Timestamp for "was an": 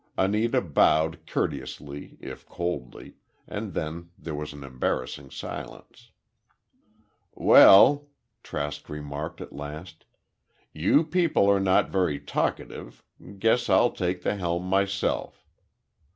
4.33-4.63